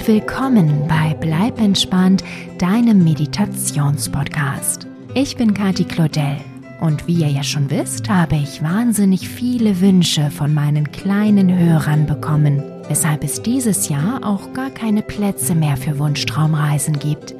[0.00, 2.24] und willkommen bei Bleib entspannt,
[2.58, 4.86] deinem Meditationspodcast.
[5.14, 6.36] Ich bin Kati Claudel
[6.80, 12.06] und wie ihr ja schon wisst, habe ich wahnsinnig viele Wünsche von meinen kleinen Hörern
[12.06, 17.34] bekommen, weshalb es dieses Jahr auch gar keine Plätze mehr für Wunschtraumreisen gibt.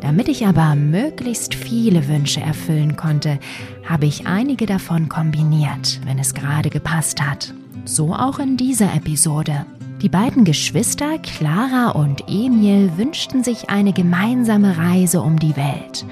[0.00, 3.38] Damit ich aber möglichst viele Wünsche erfüllen konnte,
[3.84, 7.54] habe ich einige davon kombiniert, wenn es gerade gepasst hat.
[7.84, 9.66] So auch in dieser Episode.
[10.02, 16.04] Die beiden Geschwister Clara und Emil wünschten sich eine gemeinsame Reise um die Welt.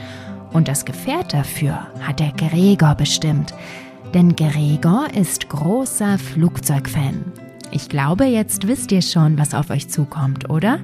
[0.55, 3.53] Und das Gefährt dafür hat der Gregor bestimmt.
[4.15, 7.33] Denn Gregor ist großer Flugzeugfan.
[7.73, 10.79] Ich glaube, jetzt wisst ihr schon, was auf euch zukommt, oder?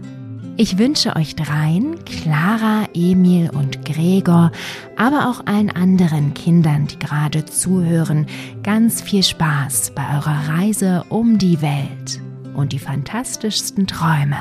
[0.59, 4.53] Ich wünsche euch dreien, Clara, Emil und Gregor,
[4.97, 8.27] aber auch allen anderen Kindern, die gerade zuhören,
[8.63, 12.21] ganz viel Spaß bei eurer Reise um die Welt
[12.55, 14.39] und die fantastischsten Träume.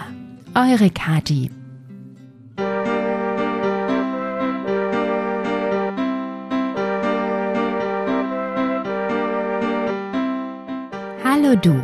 [0.56, 1.52] Eure Kati.
[11.24, 11.82] Hallo du.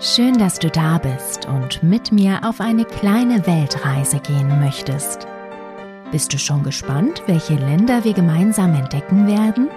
[0.00, 5.26] Schön, dass du da bist und mit mir auf eine kleine Weltreise gehen möchtest.
[6.12, 9.68] Bist du schon gespannt, welche Länder wir gemeinsam entdecken werden?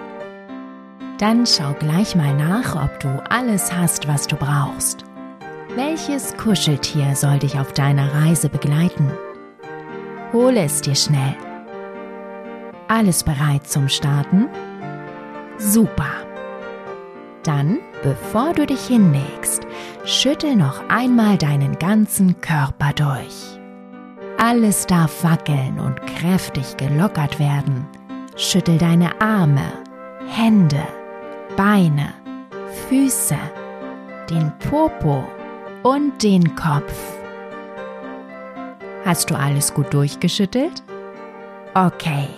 [1.18, 5.07] Dann schau gleich mal nach, ob du alles hast, was du brauchst.
[5.78, 9.12] Welches Kuscheltier soll dich auf deiner Reise begleiten?
[10.32, 11.36] Hole es dir schnell.
[12.88, 14.48] Alles bereit zum Starten?
[15.56, 16.10] Super.
[17.44, 19.68] Dann, bevor du dich hinlegst,
[20.04, 23.60] schüttel noch einmal deinen ganzen Körper durch.
[24.36, 27.86] Alles darf wackeln und kräftig gelockert werden.
[28.34, 29.72] Schüttel deine Arme,
[30.26, 30.82] Hände,
[31.56, 32.14] Beine,
[32.88, 33.38] Füße,
[34.28, 35.24] den Popo
[35.82, 36.94] und den Kopf.
[39.04, 40.82] Hast du alles gut durchgeschüttelt?
[41.74, 42.28] Okay,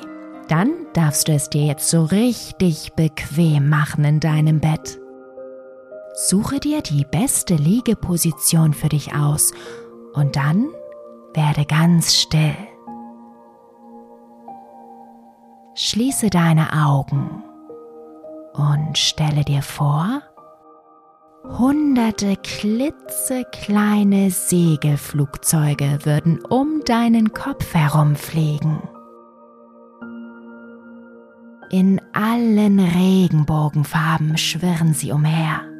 [0.48, 5.00] dann darfst du es dir jetzt so richtig bequem machen in deinem Bett.
[6.14, 9.52] Suche dir die beste Liegeposition für dich aus
[10.12, 10.68] und dann
[11.34, 12.56] werde ganz still.
[15.74, 17.42] Schließe deine Augen
[18.52, 20.20] und stelle dir vor,
[21.44, 28.82] hunderte klitzekleine Segelflugzeuge würden um deinen Kopf herumfliegen.
[31.70, 35.70] In allen Regenbogenfarben schwirren sie umher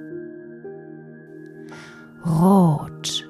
[2.25, 3.29] rot,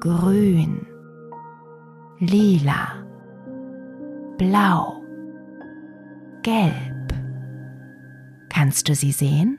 [0.00, 0.86] grün,
[2.18, 3.04] lila,
[4.38, 5.02] blau,
[6.42, 7.12] gelb.
[8.48, 9.58] Kannst du sie sehen?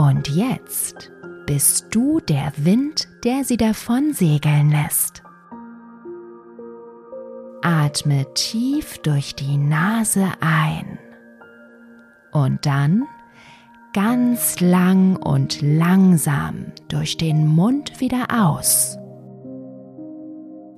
[0.00, 1.12] Und jetzt
[1.44, 5.22] bist du der Wind, der sie davon segeln lässt.
[7.60, 10.98] Atme tief durch die Nase ein
[12.32, 13.04] und dann
[13.92, 18.96] ganz lang und langsam durch den Mund wieder aus.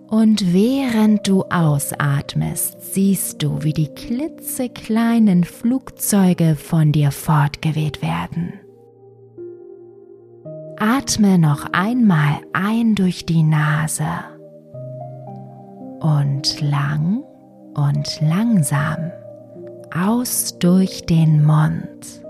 [0.09, 8.62] Und während du ausatmest, siehst du, wie die klitzekleinen Flugzeuge von dir fortgeweht werden.
[10.84, 14.03] Atme noch einmal ein durch die Nase
[16.00, 17.22] und lang
[17.75, 19.12] und langsam
[19.94, 22.25] aus durch den Mund.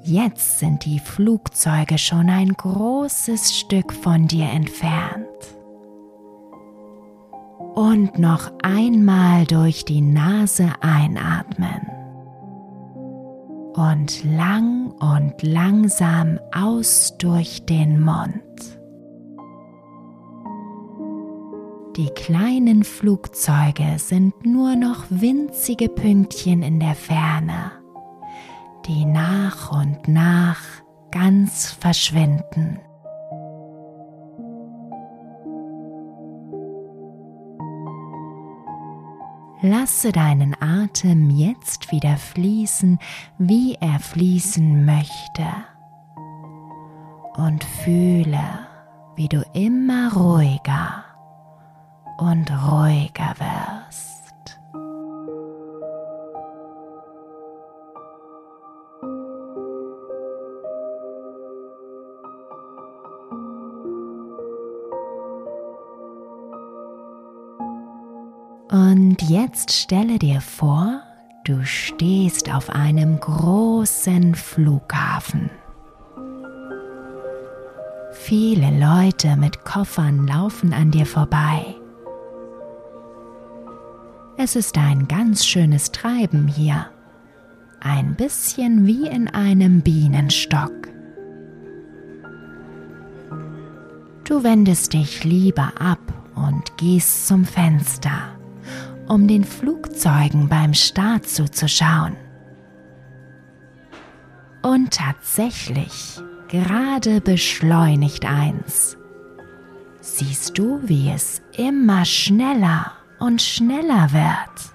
[0.00, 5.26] Jetzt sind die Flugzeuge schon ein großes Stück von dir entfernt.
[7.74, 12.03] Und noch einmal durch die Nase einatmen.
[13.74, 18.40] Und lang und langsam aus durch den Mund.
[21.96, 27.84] Die kleinen Flugzeuge sind nur noch winzige Pünktchen in der Ferne
[28.86, 30.60] die nach und nach
[31.10, 32.80] ganz verschwinden.
[39.66, 42.98] Lasse deinen Atem jetzt wieder fließen,
[43.38, 45.46] wie er fließen möchte.
[47.36, 48.44] Und fühle,
[49.16, 51.02] wie du immer ruhiger
[52.18, 54.13] und ruhiger wirst.
[69.28, 71.00] Jetzt stelle dir vor,
[71.44, 75.50] du stehst auf einem großen Flughafen.
[78.12, 81.74] Viele Leute mit Koffern laufen an dir vorbei.
[84.36, 86.86] Es ist ein ganz schönes Treiben hier,
[87.80, 90.72] ein bisschen wie in einem Bienenstock.
[94.24, 96.00] Du wendest dich lieber ab
[96.34, 98.38] und gehst zum Fenster,
[99.08, 102.16] um den Flugzeugen beim Start zuzuschauen.
[104.62, 108.96] Und tatsächlich, gerade beschleunigt eins.
[110.00, 114.74] Siehst du, wie es immer schneller und schneller wird.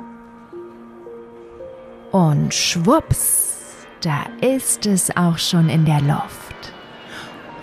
[2.12, 6.74] Und schwupps, da ist es auch schon in der Luft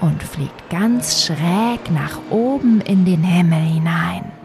[0.01, 4.36] und fliegt ganz schräg nach oben in den Himmel hinein.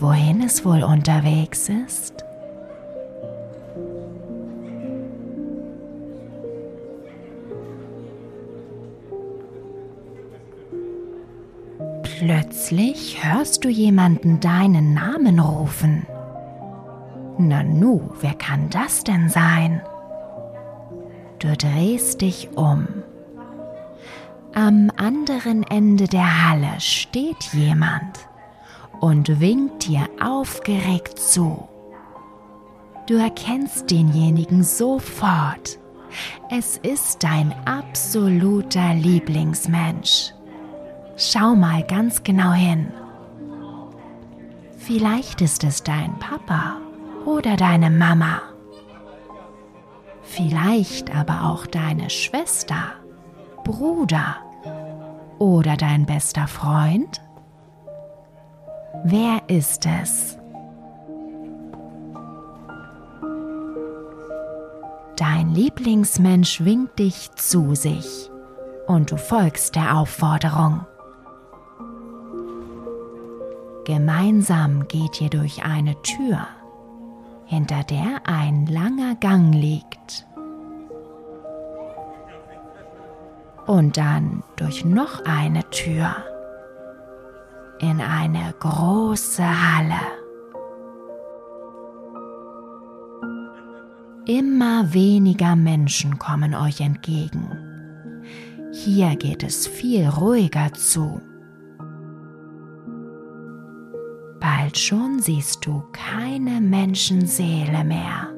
[0.00, 2.24] Wohin es wohl unterwegs ist?
[12.04, 16.06] Plötzlich hörst du jemanden deinen Namen rufen.
[17.36, 19.80] Nanu, wer kann das denn sein?
[21.40, 22.86] Du drehst dich um.
[24.54, 28.27] Am anderen Ende der Halle steht jemand
[29.00, 31.68] und winkt dir aufgeregt zu.
[33.06, 35.78] Du erkennst denjenigen sofort.
[36.50, 40.32] Es ist dein absoluter Lieblingsmensch.
[41.16, 42.92] Schau mal ganz genau hin.
[44.76, 46.76] Vielleicht ist es dein Papa
[47.24, 48.40] oder deine Mama.
[50.22, 52.92] Vielleicht aber auch deine Schwester,
[53.64, 54.36] Bruder
[55.38, 57.20] oder dein bester Freund.
[59.04, 60.38] Wer ist es?
[65.16, 68.30] Dein Lieblingsmensch winkt dich zu sich
[68.86, 70.86] und du folgst der Aufforderung.
[73.84, 76.46] Gemeinsam geht ihr durch eine Tür,
[77.46, 80.26] hinter der ein langer Gang liegt.
[83.66, 86.16] Und dann durch noch eine Tür
[87.80, 90.00] in eine große Halle.
[94.26, 97.48] Immer weniger Menschen kommen euch entgegen.
[98.72, 101.22] Hier geht es viel ruhiger zu.
[104.38, 108.28] Bald schon siehst du keine Menschenseele mehr.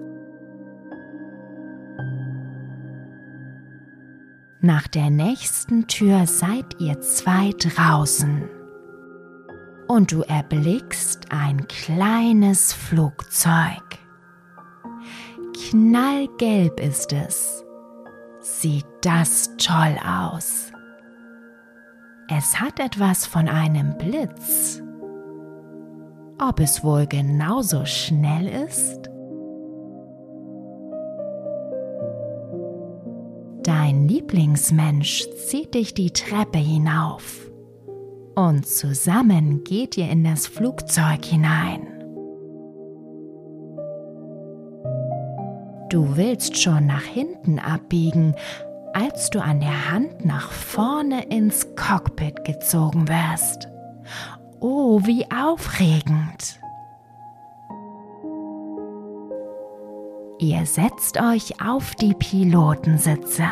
[4.61, 8.60] Nach der nächsten Tür seid ihr zwei draußen
[9.91, 13.83] und du erblickst ein kleines Flugzeug.
[15.69, 17.65] Knallgelb ist es.
[18.41, 20.71] Sieht das toll aus.
[22.29, 24.81] Es hat etwas von einem Blitz
[26.41, 29.11] ob es wohl genauso schnell ist?
[33.63, 37.50] Dein Lieblingsmensch zieht dich die Treppe hinauf
[38.49, 41.87] und zusammen geht ihr in das Flugzeug hinein.
[45.91, 48.35] Du willst schon nach hinten abbiegen,
[48.95, 53.69] als du an der Hand nach vorne ins Cockpit gezogen wirst
[54.61, 56.61] Oh, wie aufregend.
[60.39, 63.45] Ihr setzt euch auf die Pilotensitze.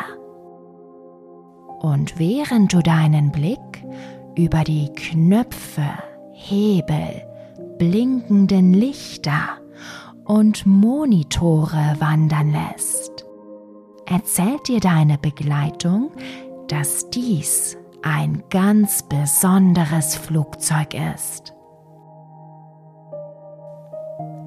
[1.79, 3.83] Und während du deinen Blick
[4.39, 5.83] über die Knöpfe,
[6.31, 7.27] Hebel,
[7.77, 9.59] blinkenden Lichter
[10.23, 13.25] und Monitore wandern lässt,
[14.05, 16.11] erzählt dir deine Begleitung,
[16.69, 21.53] dass dies ein ganz besonderes Flugzeug ist.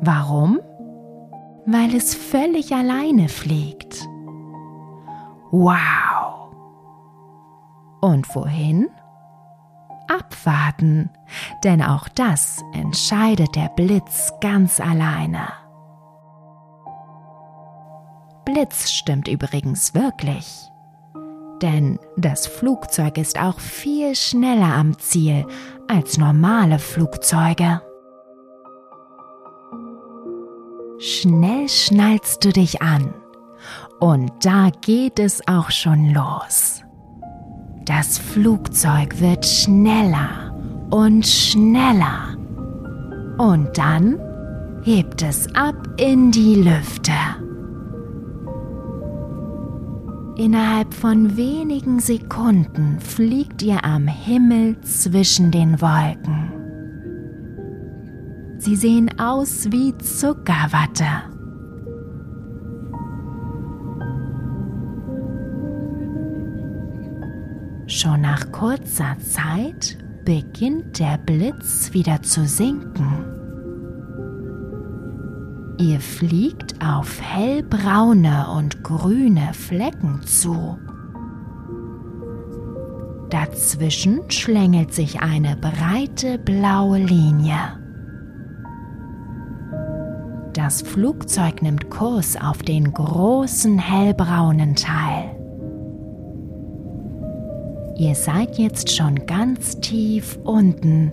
[0.00, 0.58] Warum?
[1.66, 4.08] Weil es völlig alleine fliegt.
[5.50, 6.50] Wow!
[8.00, 8.88] Und wohin?
[10.18, 11.10] Abwarten,
[11.64, 15.48] denn auch das entscheidet der Blitz ganz alleine.
[18.44, 20.72] Blitz stimmt übrigens wirklich
[21.62, 25.46] denn das Flugzeug ist auch viel schneller am Ziel
[25.88, 27.80] als normale Flugzeuge.
[30.98, 33.14] Schnell schnallst du dich an
[34.00, 36.81] und da geht es auch schon los.
[37.84, 40.54] Das Flugzeug wird schneller
[40.90, 42.36] und schneller
[43.38, 44.20] und dann
[44.84, 47.12] hebt es ab in die Lüfte.
[50.36, 56.52] Innerhalb von wenigen Sekunden fliegt ihr am Himmel zwischen den Wolken.
[58.58, 61.31] Sie sehen aus wie Zuckerwatte.
[67.92, 73.26] Schon nach kurzer Zeit beginnt der Blitz wieder zu sinken.
[75.78, 80.78] Ihr fliegt auf hellbraune und grüne Flecken zu.
[83.28, 87.78] Dazwischen schlängelt sich eine breite blaue Linie.
[90.54, 95.41] Das Flugzeug nimmt Kurs auf den großen hellbraunen Teil.
[97.96, 101.12] Ihr seid jetzt schon ganz tief unten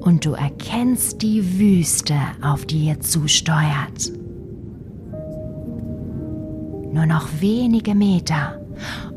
[0.00, 4.12] und du erkennst die Wüste, auf die ihr zusteuert.
[6.92, 8.60] Nur noch wenige Meter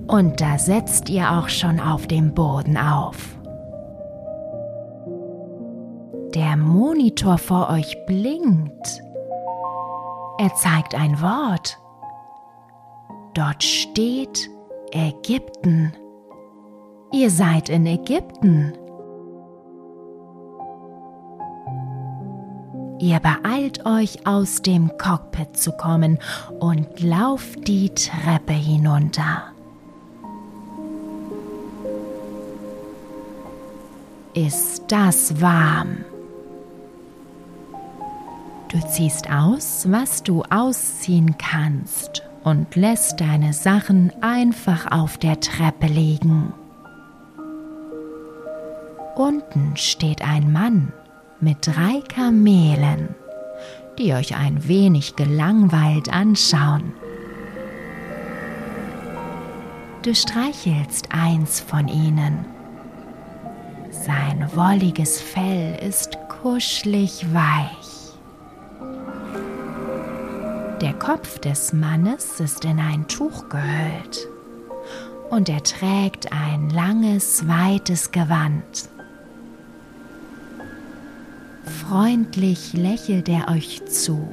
[0.08, 3.38] und da setzt ihr auch schon auf dem Boden auf.
[6.36, 9.04] Der Monitor vor euch blinkt.
[10.38, 11.78] Er zeigt ein Wort.
[13.34, 14.50] Dort steht
[14.92, 15.94] Ägypten.
[17.14, 18.74] Ihr seid in Ägypten.
[23.00, 26.20] Ihr beeilt euch aus dem Cockpit zu kommen
[26.60, 29.44] und lauft die Treppe hinunter.
[34.34, 36.06] Ist das warm?
[38.70, 45.88] Du ziehst aus, was du ausziehen kannst und lässt deine Sachen einfach auf der Treppe
[45.88, 46.54] liegen.
[49.16, 50.94] Unten steht ein Mann
[51.40, 53.16] mit drei Kamelen,
[53.98, 56.94] die euch ein wenig gelangweilt anschauen.
[60.04, 62.46] Du streichelst eins von ihnen.
[63.90, 67.92] Sein wolliges Fell ist kuschelig weich.
[70.82, 74.28] Der Kopf des Mannes ist in ein Tuch gehüllt
[75.30, 78.90] und er trägt ein langes, weites Gewand.
[81.64, 84.32] Freundlich lächelt er euch zu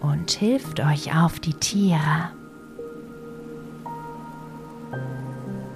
[0.00, 2.30] und hilft euch auf die Tiere.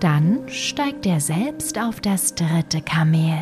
[0.01, 3.39] Dann steigt er selbst auf das dritte Kamel.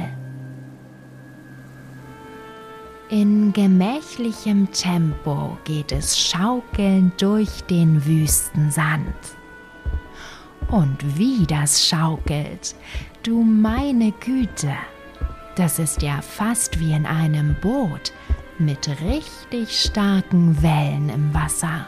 [3.11, 9.15] In gemächlichem Tempo geht es schaukelnd durch den Wüstensand.
[10.71, 12.75] Und wie das schaukelt,
[13.23, 14.73] du meine Güte!
[15.55, 18.13] Das ist ja fast wie in einem Boot
[18.59, 21.87] mit richtig starken Wellen im Wasser.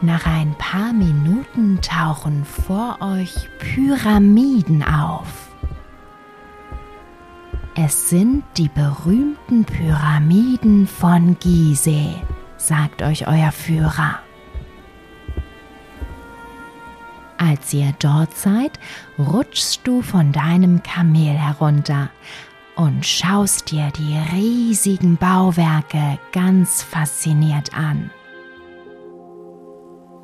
[0.00, 5.48] Nach ein paar Minuten tauchen vor euch Pyramiden auf.
[7.76, 12.16] Es sind die berühmten Pyramiden von Gizeh
[12.66, 14.20] sagt euch euer Führer.
[17.36, 18.78] Als ihr dort seid,
[19.18, 22.10] rutschst du von deinem Kamel herunter
[22.76, 28.10] und schaust dir die riesigen Bauwerke ganz fasziniert an.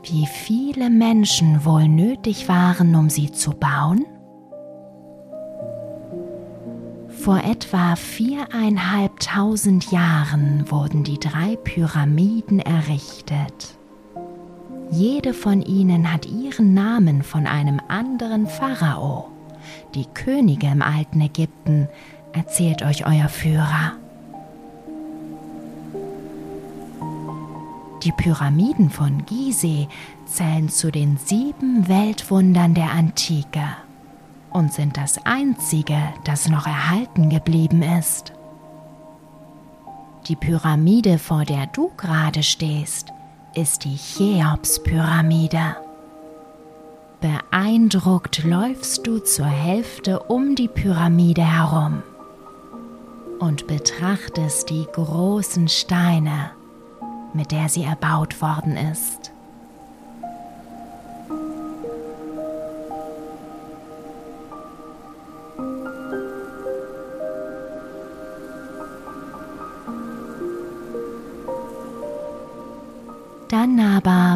[0.02, 4.06] Wie viele Menschen wohl nötig waren, um sie zu bauen?
[7.22, 13.76] Vor etwa viereinhalbtausend Jahren wurden die drei Pyramiden errichtet.
[14.90, 19.28] Jede von ihnen hat ihren Namen von einem anderen Pharao.
[19.94, 21.88] Die Könige im alten Ägypten,
[22.32, 23.92] erzählt euch euer Führer.
[28.02, 29.88] Die Pyramiden von Gizeh
[30.24, 33.60] zählen zu den sieben Weltwundern der Antike
[34.52, 38.32] und sind das einzige, das noch erhalten geblieben ist.
[40.28, 43.12] Die Pyramide, vor der du gerade stehst,
[43.54, 45.76] ist die Cheops-Pyramide.
[47.20, 52.02] Beeindruckt läufst du zur Hälfte um die Pyramide herum
[53.40, 56.50] und betrachtest die großen Steine,
[57.34, 59.32] mit der sie erbaut worden ist.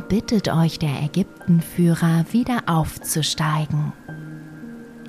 [0.00, 3.92] Bittet euch der Ägyptenführer wieder aufzusteigen.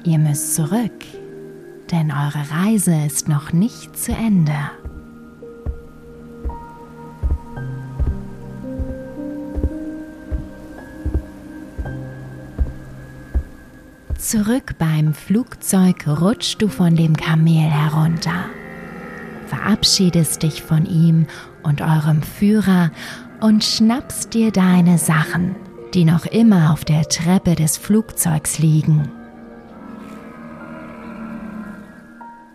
[0.04, 0.92] Ihr müsst zurück
[1.92, 4.54] denn eure Reise ist noch nicht zu Ende.
[14.18, 18.46] Zurück beim Flugzeug rutschst du von dem Kamel herunter,
[19.46, 21.27] verabschiedest dich von ihm
[21.62, 22.89] und eurem Führer
[23.42, 25.56] und schnappst dir deine Sachen,
[25.94, 29.12] die noch immer auf der Treppe des Flugzeugs liegen.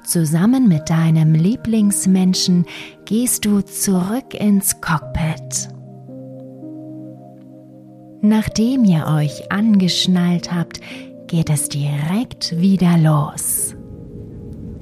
[0.04, 2.66] Zusammen mit deinem Lieblingsmenschen
[3.04, 5.68] gehst du zurück ins Cockpit.
[8.22, 10.80] Nachdem ihr euch angeschnallt habt,
[11.26, 13.76] geht es direkt wieder los.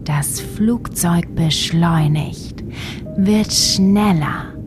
[0.05, 2.64] Das Flugzeug beschleunigt,
[3.17, 4.57] wird schneller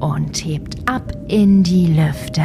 [0.00, 2.44] und hebt ab in die Lüfte.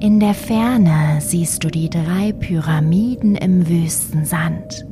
[0.00, 4.86] In der Ferne siehst du die drei Pyramiden im Wüstensand,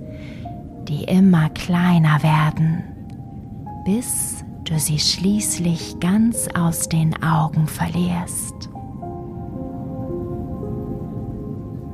[0.88, 2.82] die immer kleiner werden,
[3.84, 8.70] bis du sie schließlich ganz aus den Augen verlierst.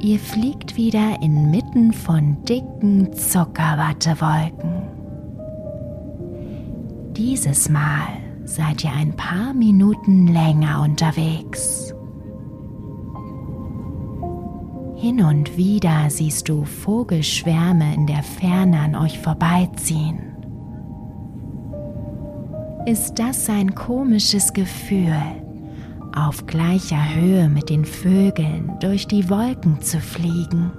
[0.01, 4.98] Ihr fliegt wieder inmitten von dicken Zuckerwattewolken.
[7.19, 8.07] Dieses Mal
[8.45, 11.93] seid ihr ein paar Minuten länger unterwegs.
[14.95, 20.21] Hin und wieder siehst du Vogelschwärme in der Ferne an euch vorbeiziehen.
[22.87, 25.21] Ist das ein komisches Gefühl?
[26.17, 30.73] auf gleicher Höhe mit den Vögeln durch die Wolken zu fliegen.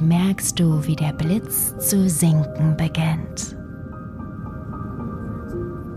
[0.00, 3.56] Merkst du, wie der Blitz zu sinken beginnt.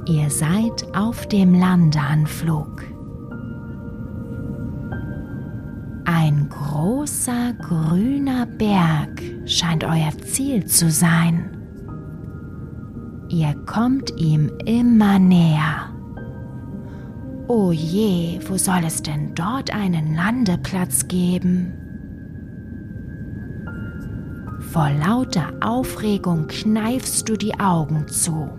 [0.08, 2.84] Ihr seid auf dem Landeanflug.
[6.06, 11.58] Ein großer grüner Berg scheint euer Ziel zu sein.
[13.30, 15.94] Ihr kommt ihm immer näher.
[17.48, 21.91] Oh je, wo soll es denn dort einen Landeplatz geben?
[24.72, 28.50] Vor lauter Aufregung kneifst du die Augen zu.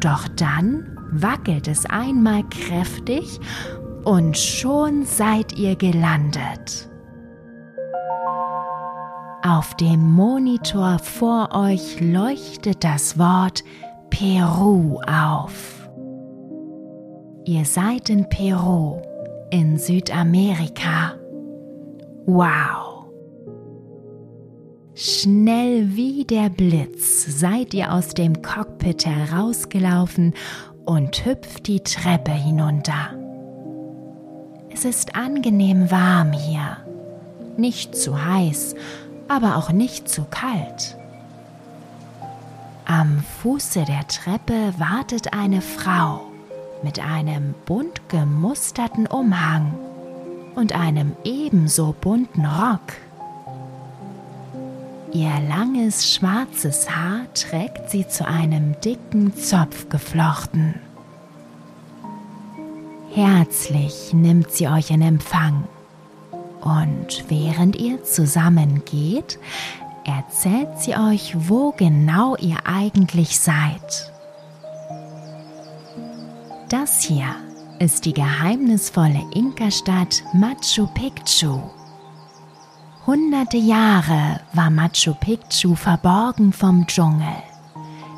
[0.00, 3.38] Doch dann wackelt es einmal kräftig
[4.04, 6.88] und schon seid ihr gelandet.
[9.42, 13.62] Auf dem Monitor vor euch leuchtet das Wort
[14.08, 15.86] Peru auf.
[17.44, 19.02] Ihr seid in Peru,
[19.50, 21.12] in Südamerika.
[22.24, 22.93] Wow!
[24.96, 30.34] Schnell wie der Blitz seid ihr aus dem Cockpit herausgelaufen
[30.84, 33.10] und hüpft die Treppe hinunter.
[34.72, 36.76] Es ist angenehm warm hier,
[37.56, 38.76] nicht zu heiß,
[39.26, 40.96] aber auch nicht zu kalt.
[42.84, 46.20] Am Fuße der Treppe wartet eine Frau
[46.84, 49.74] mit einem bunt gemusterten Umhang
[50.54, 52.92] und einem ebenso bunten Rock.
[55.14, 60.74] Ihr langes schwarzes Haar trägt sie zu einem dicken Zopf geflochten.
[63.12, 65.68] Herzlich nimmt sie euch in Empfang
[66.62, 69.38] und während ihr zusammen geht,
[70.04, 74.12] erzählt sie euch, wo genau ihr eigentlich seid.
[76.68, 77.36] Das hier
[77.78, 81.60] ist die geheimnisvolle Inka-Stadt Machu Picchu.
[83.06, 87.36] Hunderte Jahre war Machu Picchu verborgen vom Dschungel,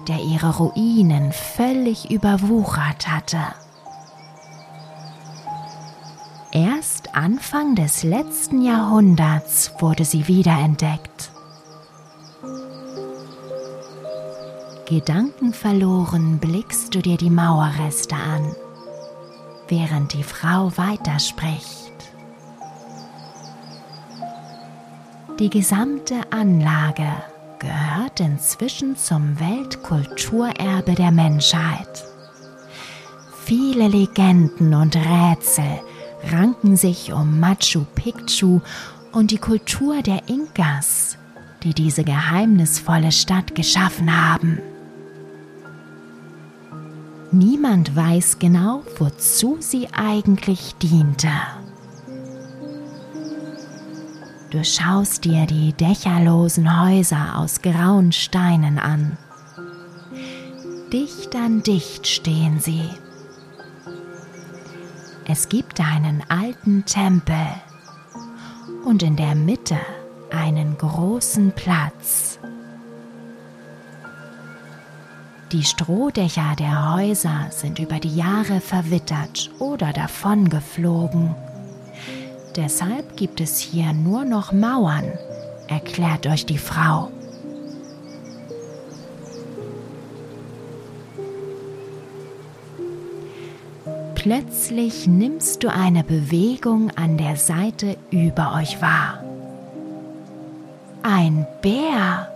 [0.07, 3.40] der ihre Ruinen völlig überwuchert hatte.
[6.53, 11.33] Erst Anfang des letzten Jahrhunderts wurde sie wiederentdeckt.
[14.87, 18.55] Gedankenverloren blickst du dir die Mauerreste an,
[19.66, 21.86] während die Frau weiterspricht.
[25.38, 27.07] Die gesamte Anlage
[27.59, 32.05] gehört inzwischen zum Weltkulturerbe der Menschheit.
[33.44, 35.83] Viele Legenden und Rätsel
[36.33, 38.61] ranken sich um Machu Picchu
[39.12, 41.18] und die Kultur der Inkas,
[41.62, 44.59] die diese geheimnisvolle Stadt geschaffen haben.
[47.31, 51.29] Niemand weiß genau, wozu sie eigentlich diente.
[54.57, 59.19] Du schaust dir die dächerlosen Häuser aus grauen Steinen an.
[60.90, 62.88] Dicht an dicht stehen sie.
[65.27, 67.37] Es gibt einen alten Tempel
[68.87, 69.77] und in der Mitte
[70.31, 72.38] einen großen Platz.
[75.53, 81.35] Die Strohdächer der Häuser sind über die Jahre verwittert oder davongeflogen.
[82.57, 85.12] Deshalb gibt es hier nur noch Mauern,
[85.69, 87.11] erklärt euch die Frau.
[94.14, 99.23] Plötzlich nimmst du eine Bewegung an der Seite über euch wahr.
[101.03, 102.29] Ein Bär.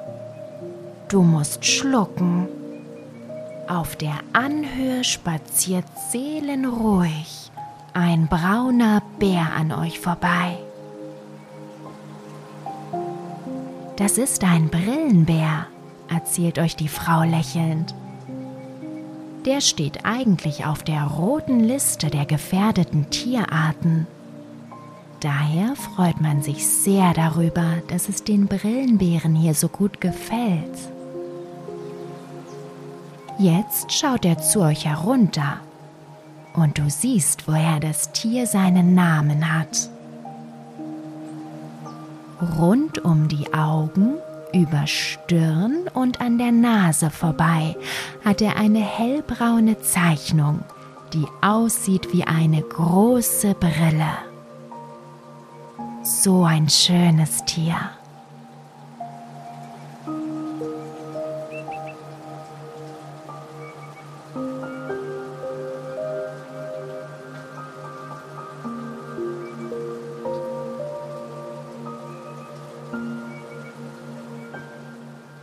[1.09, 2.47] Du musst schlucken.
[3.67, 7.50] Auf der Anhöhe spaziert seelenruhig
[7.95, 10.59] ein brauner Bär an euch vorbei.
[13.97, 15.67] Das ist ein Brillenbär,
[16.09, 17.95] erzählt euch die Frau lächelnd
[19.45, 24.07] der steht eigentlich auf der roten Liste der gefährdeten Tierarten.
[25.21, 30.79] Daher freut man sich sehr darüber, dass es den Brillenbären hier so gut gefällt.
[33.39, 35.61] Jetzt schaut er zu euch herunter
[36.55, 39.91] und du siehst, woher das Tier seinen Namen hat.
[42.59, 44.15] Rund um die Augen
[44.53, 47.77] über Stirn und an der Nase vorbei
[48.25, 50.61] hat er eine hellbraune Zeichnung,
[51.13, 54.11] die aussieht wie eine große Brille.
[56.03, 57.77] So ein schönes Tier.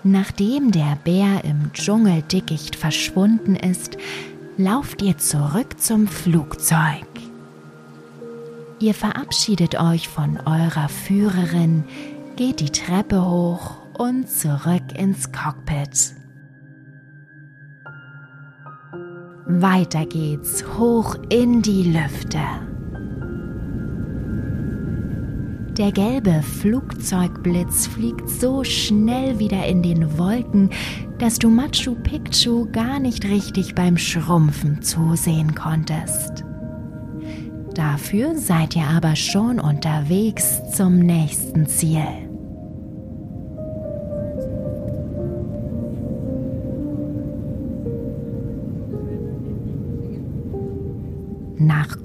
[0.09, 3.97] Nachdem der Bär im Dschungeldickicht verschwunden ist,
[4.55, 7.05] lauft ihr zurück zum Flugzeug.
[8.79, 11.83] Ihr verabschiedet euch von eurer Führerin,
[12.37, 16.15] geht die Treppe hoch und zurück ins Cockpit.
[19.45, 22.39] Weiter geht's hoch in die Lüfte.
[25.77, 30.71] Der gelbe Flugzeugblitz fliegt so schnell wieder in den Wolken,
[31.19, 36.43] dass du Machu Picchu gar nicht richtig beim Schrumpfen zusehen konntest.
[37.75, 42.26] Dafür seid ihr aber schon unterwegs zum nächsten Ziel.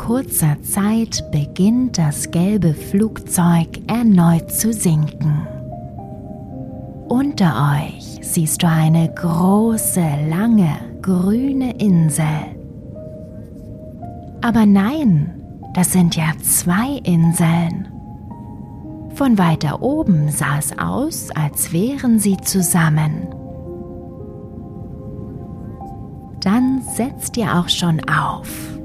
[0.03, 5.47] Kurzer Zeit beginnt das gelbe Flugzeug erneut zu sinken.
[7.09, 12.27] Unter euch siehst du eine große, lange, grüne Insel.
[14.41, 15.41] Aber nein,
[15.73, 17.87] das sind ja zwei Inseln.
[19.15, 23.29] Von weiter oben sah es aus, als wären sie zusammen.
[26.41, 28.82] Dann setzt ihr auch schon auf.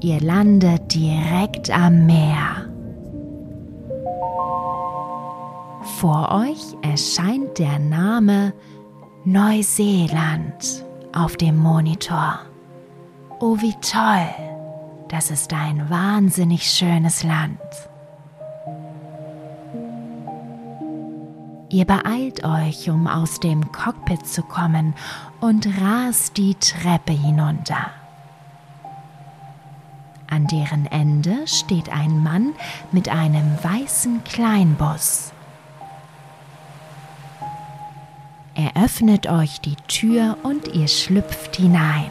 [0.00, 2.68] Ihr landet direkt am Meer.
[5.98, 8.52] Vor euch erscheint der Name
[9.24, 12.38] Neuseeland auf dem Monitor.
[13.40, 14.28] Oh, wie toll!
[15.08, 17.58] Das ist ein wahnsinnig schönes Land.
[21.70, 24.94] Ihr beeilt euch, um aus dem Cockpit zu kommen
[25.40, 27.97] und rast die Treppe hinunter.
[30.30, 32.52] An deren Ende steht ein Mann
[32.92, 35.32] mit einem weißen Kleinbus.
[38.54, 42.10] Er öffnet euch die Tür und ihr schlüpft hinein.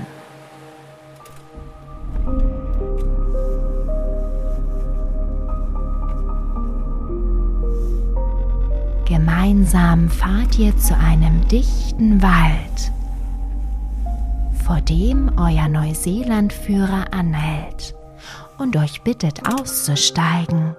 [9.05, 12.91] Gemeinsam fahrt ihr zu einem dichten Wald,
[14.65, 17.96] vor dem euer Neuseelandführer anhält
[18.57, 20.75] und euch bittet auszusteigen.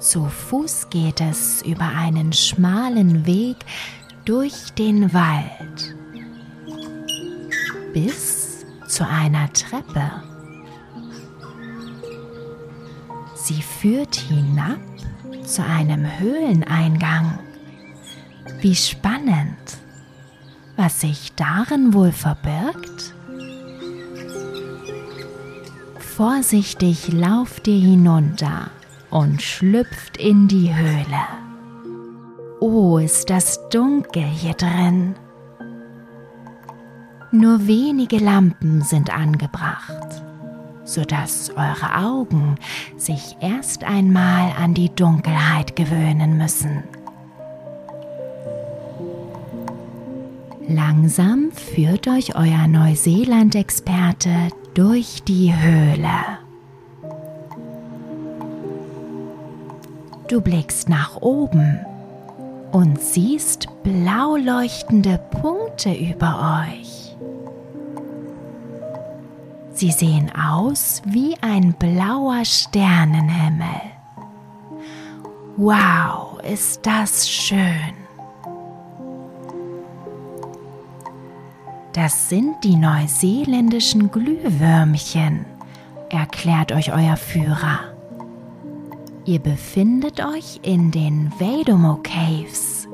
[0.00, 3.56] Zu Fuß geht es über einen schmalen Weg
[4.24, 5.94] durch den Wald
[7.92, 10.10] bis zu einer Treppe.
[13.34, 14.78] Sie führt hinab
[15.44, 17.38] zu einem Höhleneingang.
[18.60, 19.56] Wie spannend!
[20.76, 23.14] Was sich darin wohl verbirgt?
[25.98, 28.70] Vorsichtig lauft ihr hinunter
[29.10, 31.24] und schlüpft in die Höhle.
[32.60, 35.14] Oh, ist das dunkel hier drin.
[37.32, 40.22] Nur wenige Lampen sind angebracht,
[40.84, 42.56] sodass eure Augen
[42.96, 46.82] sich erst einmal an die Dunkelheit gewöhnen müssen.
[50.72, 54.30] Langsam führt euch euer Neuseeland-Experte
[54.74, 56.38] durch die Höhle.
[60.28, 61.80] Du blickst nach oben
[62.70, 67.16] und siehst blau leuchtende Punkte über euch.
[69.72, 73.80] Sie sehen aus wie ein blauer Sternenhimmel.
[75.56, 77.99] Wow, ist das schön.
[81.92, 85.44] Das sind die neuseeländischen Glühwürmchen,
[86.08, 87.80] erklärt euch euer Führer.
[89.24, 92.86] Ihr befindet euch in den Vedomo Caves,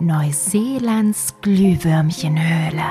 [0.00, 2.82] Neuseelands Glühwürmchenhöhle.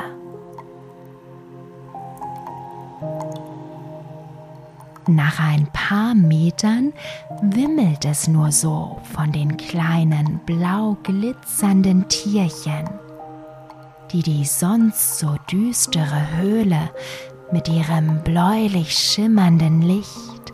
[5.08, 6.94] Nach ein paar Metern
[7.42, 12.90] wimmelt es nur so von den kleinen blau glitzernden Tierchen,
[14.14, 16.92] die die sonst so düstere Höhle
[17.52, 20.54] mit ihrem bläulich schimmernden Licht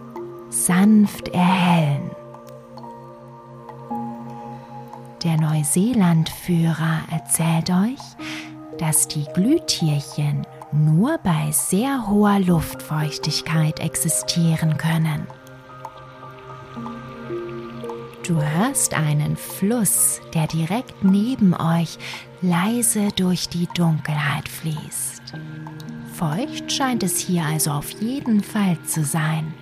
[0.49, 2.09] sanft erhellen.
[5.23, 7.99] Der Neuseeland-Führer erzählt euch,
[8.77, 15.27] dass die Glühtierchen nur bei sehr hoher Luftfeuchtigkeit existieren können.
[18.25, 21.97] Du hörst einen Fluss, der direkt neben euch
[22.41, 25.33] leise durch die Dunkelheit fließt.
[26.13, 29.53] Feucht scheint es hier also auf jeden Fall zu sein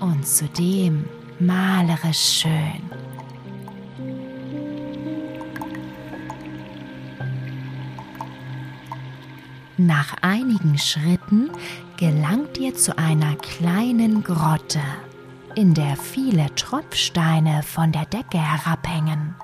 [0.00, 1.04] und zudem
[1.38, 2.90] malerisch schön.
[9.76, 11.50] Nach einigen Schritten
[11.96, 14.80] gelangt ihr zu einer kleinen Grotte,
[15.54, 19.34] in der viele Tropfsteine von der Decke herabhängen.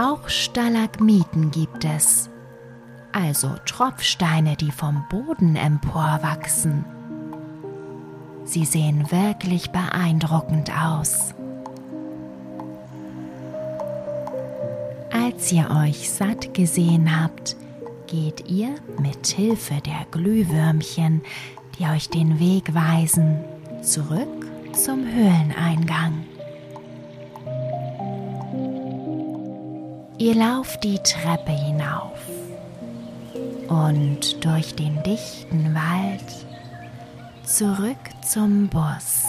[0.00, 2.30] Auch Stalagmiten gibt es,
[3.12, 6.86] also Tropfsteine, die vom Boden emporwachsen.
[8.44, 11.34] Sie sehen wirklich beeindruckend aus.
[15.12, 17.56] Als ihr euch satt gesehen habt,
[18.06, 21.20] geht ihr mit Hilfe der Glühwürmchen,
[21.78, 23.44] die euch den Weg weisen,
[23.82, 26.24] zurück zum Höhleneingang.
[30.20, 32.18] Ihr lauft die Treppe hinauf
[33.68, 36.46] und durch den dichten Wald
[37.42, 39.24] zurück zum Bus.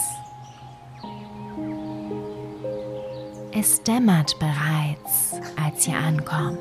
[3.52, 6.60] Es dämmert bereits, als ihr ankommt.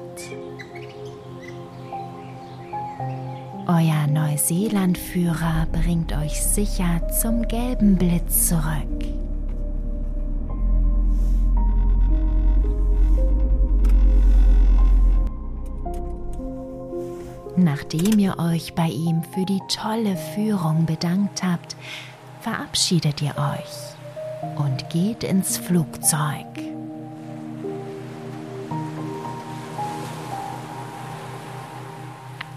[3.68, 9.21] Euer Neuseeland-Führer bringt euch sicher zum gelben Blitz zurück.
[17.58, 21.76] Nachdem ihr euch bei ihm für die tolle Führung bedankt habt,
[22.40, 26.48] verabschiedet ihr euch und geht ins Flugzeug.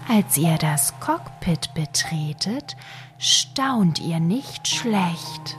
[0.07, 2.77] Als ihr das Cockpit betretet,
[3.17, 5.57] staunt ihr nicht schlecht.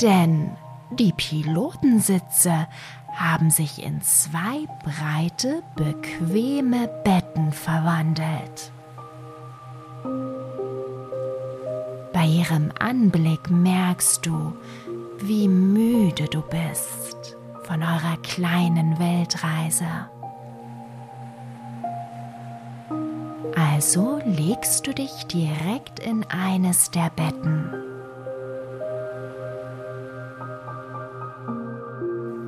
[0.00, 0.56] Denn
[0.90, 2.68] die Pilotensitze
[3.14, 8.72] haben sich in zwei breite, bequeme Betten verwandelt.
[12.12, 14.54] Bei ihrem Anblick merkst du,
[15.18, 19.86] wie müde du bist von eurer kleinen Weltreise.
[23.54, 27.91] Also legst du dich direkt in eines der Betten.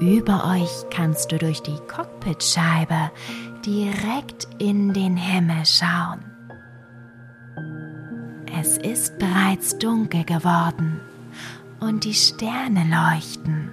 [0.05, 3.11] Über euch kannst du durch die Cockpitscheibe
[3.65, 6.23] direkt in den Himmel schauen.
[8.61, 11.01] Es ist bereits dunkel geworden
[11.81, 13.71] und die Sterne leuchten.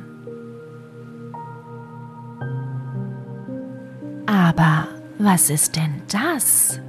[4.25, 4.87] Aber
[5.19, 6.79] was ist denn das?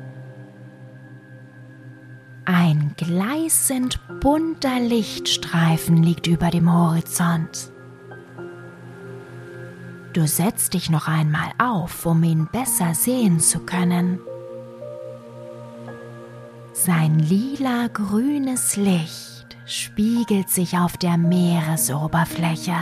[2.45, 7.72] Ein gleißend bunter Lichtstreifen liegt über dem Horizont.
[10.13, 14.21] Du setzt dich noch einmal auf, um ihn besser sehen zu können.
[16.75, 22.77] Sein lila-grünes Licht spiegelt sich auf der Meeresoberfläche.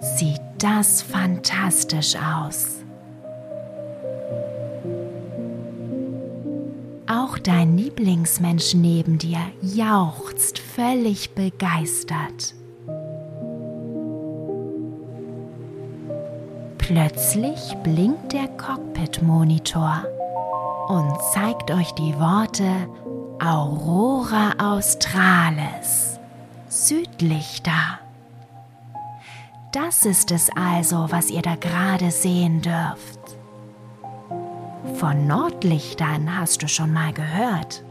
[0.00, 2.78] Sieht das fantastisch aus.
[7.08, 12.54] Auch dein Lieblingsmensch neben dir jauchzt völlig begeistert.
[16.92, 20.04] Plötzlich blinkt der Cockpit-Monitor
[20.88, 22.86] und zeigt euch die Worte
[23.42, 26.20] Aurora Australis,
[26.68, 27.98] Südlichter.
[29.72, 33.38] Das ist es also, was ihr da gerade sehen dürft.
[34.96, 37.82] Von Nordlichtern hast du schon mal gehört,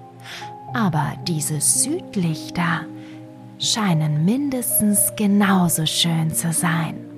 [0.76, 2.86] aber diese Südlichter
[3.58, 7.11] scheinen mindestens genauso schön zu sein.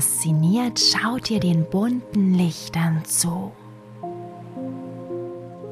[0.00, 3.52] Fasziniert schaut ihr den bunten Lichtern zu.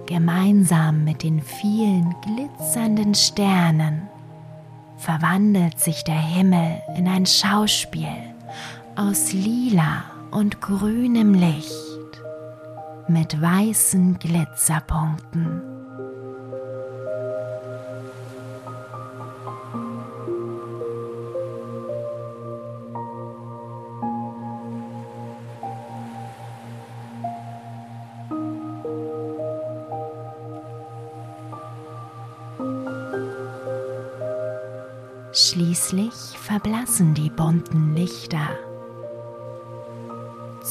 [0.05, 4.07] Gemeinsam mit den vielen glitzernden Sternen
[4.99, 8.35] verwandelt sich der Himmel in ein Schauspiel
[8.97, 11.73] aus lila und grünem Licht
[13.09, 15.78] mit weißen Glitzerpunkten.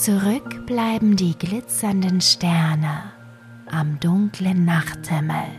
[0.07, 3.11] Zurück bleiben die glitzernden Sterne
[3.69, 5.49] am dunklen Nachthimmel.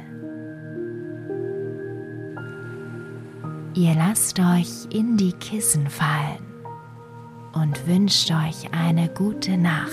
[3.75, 6.43] Ihr lasst euch in die Kissen fallen
[7.53, 9.91] und wünscht euch eine gute Nacht.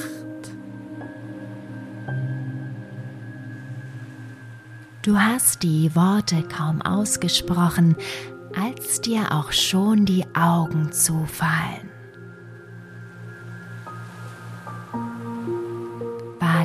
[5.02, 7.98] Du hast die Worte kaum ausgesprochen,
[8.56, 11.85] als dir auch schon die Augen zufallen.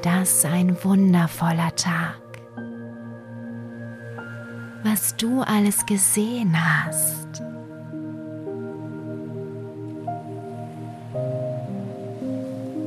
[0.02, 2.22] War das ein wundervoller Tag?
[4.82, 7.42] Was du alles gesehen hast.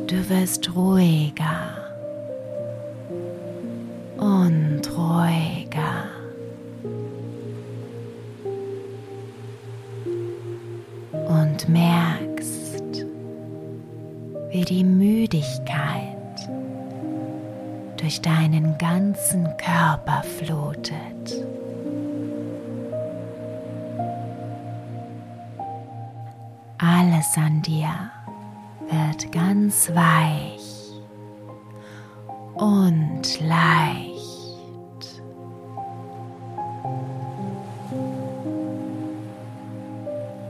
[0.08, 1.92] Du wirst ruhiger
[4.18, 6.10] und ruhiger.
[11.28, 13.06] und merkst,
[14.52, 15.13] wie die Müdigkeit
[18.04, 21.48] durch deinen ganzen Körper flutet.
[26.80, 27.88] Alles an dir
[28.90, 30.92] wird ganz weich
[32.56, 34.12] und leicht.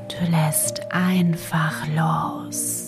[0.10, 2.83] Du lässt einfach los.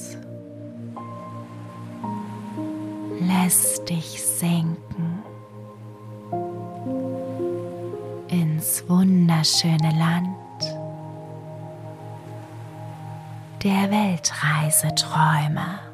[3.86, 5.24] Dich sinken
[8.28, 10.36] ins wunderschöne Land
[13.64, 15.85] der Weltreiseträume.